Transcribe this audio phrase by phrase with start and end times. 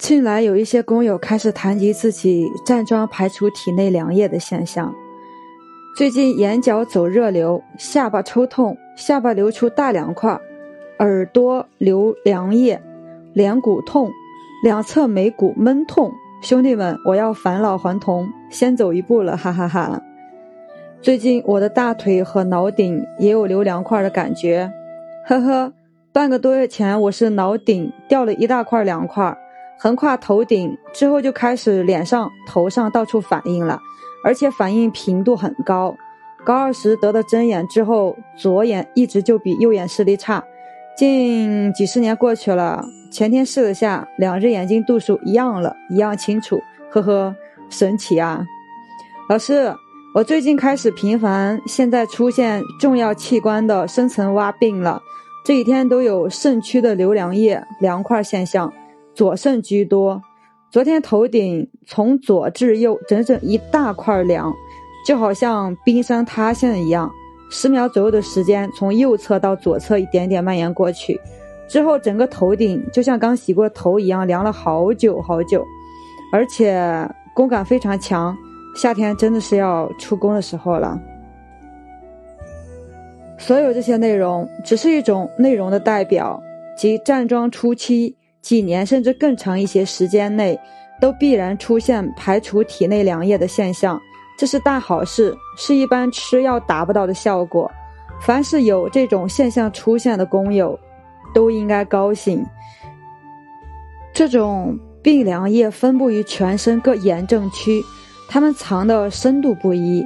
[0.00, 4.94] 近来有一些工友开始谈及自己站桩排除体内凉液的现象。
[5.94, 10.40] 最近眼角走热流，下巴抽痛，下巴流出大凉块，
[11.00, 12.80] 耳朵流凉液，
[13.34, 14.10] 脸骨痛，
[14.64, 16.10] 两侧眉骨闷痛。
[16.40, 20.00] 兄弟们，我要返老还童，先走一步了，哈哈哈。
[21.02, 24.72] 最近我的大腿和脑顶也有流凉块的感觉，
[25.26, 25.74] 呵呵。
[26.12, 29.36] 半个多月前我是脑顶掉了一大块凉块。
[29.82, 33.80] 横跨头顶之后，就开始脸上、头上到处反应了，
[34.22, 35.96] 而且反应频度很高。
[36.44, 40.44] 高二时得的针眼之后，左眼一直就比右眼视力差。
[40.98, 46.60] 近几十年过去了，前天试了下，两只眼睛度数一样了，一样清楚。
[46.90, 47.34] 呵呵，
[47.70, 48.44] 神奇啊！
[49.30, 49.74] 老师，
[50.14, 55.00] 我最近开始频繁，现在出现重要器官的深层挖病了，
[55.42, 58.70] 这几天都有肾区的流凉液、凉块现象。
[59.14, 60.22] 左肾居多，
[60.70, 64.52] 昨天头顶从左至右整整一大块凉，
[65.06, 67.10] 就好像冰山塌陷一样。
[67.50, 71.20] 十秒左右的时间，从右侧到左侧一点点蔓延过去，
[71.68, 75.66] 之后整个头顶就像刚洗过头一样凉了好久好久，
[76.32, 78.36] 而且工感非常强。
[78.76, 80.96] 夏天真的是要出宫的时候了。
[83.36, 86.40] 所有这些内容只是一种内容的代表，
[86.76, 88.14] 即站桩初期。
[88.42, 90.58] 几年甚至更长一些时间内，
[91.00, 94.00] 都必然出现排除体内凉液的现象，
[94.38, 97.70] 这是大好事，是一般吃药达不到的效果。
[98.22, 100.78] 凡是有这种现象出现的工友，
[101.34, 102.44] 都应该高兴。
[104.12, 107.82] 这种病凉液分布于全身各炎症区，
[108.28, 110.04] 它们藏的深度不一，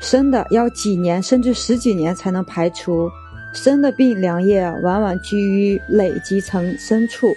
[0.00, 3.08] 深的要几年甚至十几年才能排除，
[3.54, 7.34] 深的病凉液往往居于累积层深处。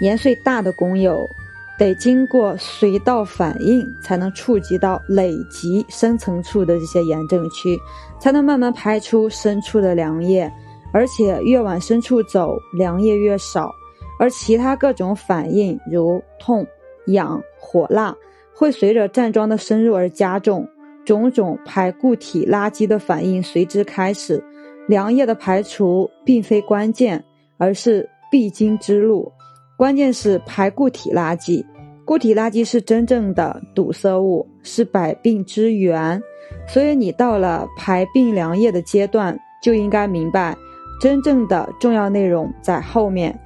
[0.00, 1.28] 年岁大的工友，
[1.78, 7.78] 得经过隧道反应，才能触及到累积深层处的这些炎症区，
[8.18, 10.50] 才能慢慢排出深处的凉液。
[10.90, 13.70] 而且越往深处走，凉液越少。
[14.18, 16.66] 而其他各种反应，如痛、
[17.08, 18.16] 痒、火辣，
[18.54, 20.66] 会随着站桩的深入而加重，
[21.04, 24.42] 种种排固体垃圾的反应随之开始。
[24.88, 27.22] 凉液的排除并非关键，
[27.58, 29.30] 而是必经之路。
[29.78, 31.64] 关键是排固体垃圾，
[32.04, 36.20] 固体垃圾是真正的堵塞物，是百病之源。
[36.66, 40.56] 所以你到了排病凉液的阶段，就应该明白，
[41.00, 43.38] 真正的重要内容在后面。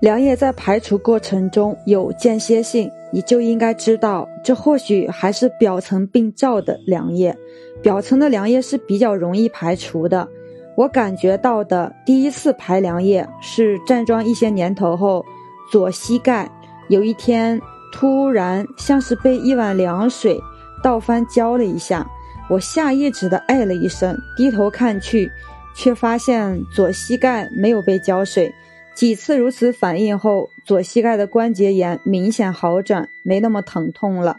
[0.00, 7.32] 凉液在排除过程中有间歇性，你就应该知道，这或许还是表层病灶的凉液，
[7.80, 10.28] 表层的凉液是比较容易排除的。
[10.76, 15.24] 我感觉到的第一次排凉液是站桩一些年头后。
[15.70, 16.50] 左膝盖
[16.88, 17.60] 有一天
[17.92, 20.40] 突然像是被一碗凉水
[20.82, 22.06] 倒翻浇了一下，
[22.50, 25.30] 我下意识的哎了一声，低头看去，
[25.74, 28.52] 却发现左膝盖没有被浇水。
[28.94, 34.38] 几次如此反应后，左膝盖的关节炎明显好转，没那么疼痛了。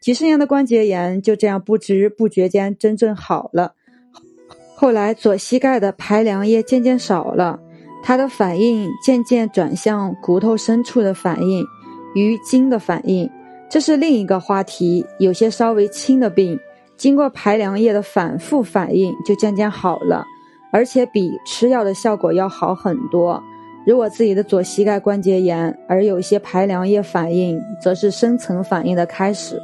[0.00, 3.74] 几十年的关节炎就这样不知不觉间真正好了。
[4.74, 7.60] 后来左膝盖的排凉液渐渐少了。
[8.06, 11.64] 它的反应渐渐转向骨头深处的反应，
[12.14, 13.28] 与筋的反应，
[13.70, 15.06] 这是另一个话题。
[15.18, 16.60] 有些稍微轻的病，
[16.98, 20.22] 经过排凉液的反复反应，就渐渐好了，
[20.70, 23.42] 而且比吃药的效果要好很多。
[23.86, 29.58] 如果自己的左膝盖关节炎，而有些排凉液反应，则是深层反应的开始。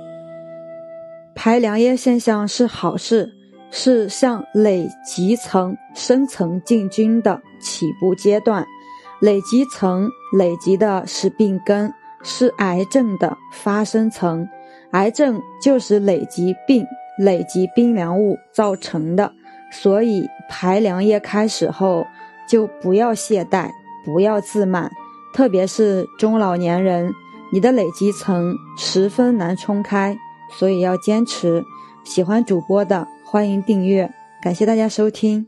[1.35, 3.35] 排凉液现象是好事。
[3.71, 8.67] 是向累积层深层进军的起步阶段，
[9.21, 11.93] 累积层累积的是病根，
[12.23, 14.49] 是癌症的发生层，
[14.91, 16.85] 癌症就是累积病、
[17.19, 19.33] 累积冰凉物造成的。
[19.73, 22.05] 所以排凉液开始后，
[22.49, 23.71] 就不要懈怠，
[24.05, 24.91] 不要自满，
[25.33, 27.13] 特别是中老年人，
[27.53, 30.19] 你的累积层十分难冲开，
[30.59, 31.63] 所以要坚持。
[32.03, 33.07] 喜欢主播的。
[33.33, 34.13] 欢迎订阅，
[34.43, 35.47] 感谢大家收听。